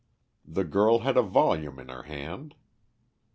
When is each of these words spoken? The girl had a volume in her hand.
The 0.47 0.63
girl 0.63 1.01
had 1.01 1.15
a 1.15 1.21
volume 1.21 1.77
in 1.77 1.89
her 1.89 2.01
hand. 2.01 2.55